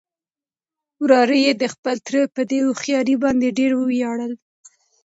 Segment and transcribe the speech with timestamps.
[1.01, 4.33] وراره يې د خپل تره په دې هوښيارۍ باندې ډېر ووياړل.